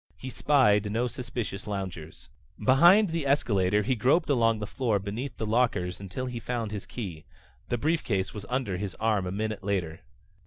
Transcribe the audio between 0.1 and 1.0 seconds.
He spied